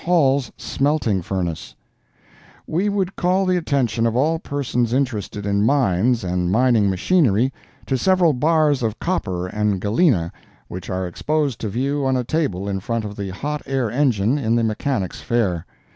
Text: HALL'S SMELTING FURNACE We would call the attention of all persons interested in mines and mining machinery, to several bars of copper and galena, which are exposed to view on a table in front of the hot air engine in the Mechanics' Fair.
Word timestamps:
HALL'S 0.05 0.51
SMELTING 0.57 1.21
FURNACE 1.21 1.75
We 2.65 2.89
would 2.89 3.15
call 3.15 3.45
the 3.45 3.55
attention 3.55 4.07
of 4.07 4.15
all 4.15 4.39
persons 4.39 4.93
interested 4.93 5.45
in 5.45 5.63
mines 5.63 6.23
and 6.23 6.51
mining 6.51 6.89
machinery, 6.89 7.53
to 7.85 7.99
several 7.99 8.33
bars 8.33 8.81
of 8.81 8.97
copper 8.97 9.45
and 9.45 9.79
galena, 9.79 10.31
which 10.67 10.89
are 10.89 11.05
exposed 11.05 11.59
to 11.59 11.69
view 11.69 12.03
on 12.03 12.17
a 12.17 12.23
table 12.23 12.67
in 12.67 12.79
front 12.79 13.05
of 13.05 13.15
the 13.15 13.29
hot 13.29 13.61
air 13.67 13.91
engine 13.91 14.39
in 14.39 14.55
the 14.55 14.63
Mechanics' 14.63 15.21
Fair. 15.21 15.67